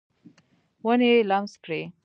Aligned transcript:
ونې 0.85 1.07
یې 1.15 1.27
لمس 1.29 1.53
کړي 1.63 1.81